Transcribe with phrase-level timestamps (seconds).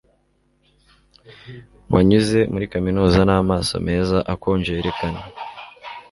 [1.93, 5.19] wanyuze muri kaminuza n'amaso meza akonje yerekana